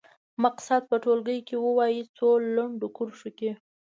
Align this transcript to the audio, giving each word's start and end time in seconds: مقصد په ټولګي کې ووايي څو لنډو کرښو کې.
مقصد 0.43 0.81
په 0.89 0.95
ټولګي 1.03 1.39
کې 1.47 1.55
ووايي 1.59 2.01
څو 2.17 2.29
لنډو 2.55 2.87
کرښو 2.95 3.29
کې. 3.37 3.49